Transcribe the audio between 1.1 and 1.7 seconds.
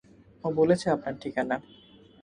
ঠিকানা!